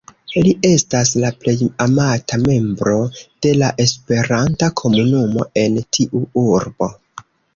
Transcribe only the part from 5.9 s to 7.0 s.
tiu urbo.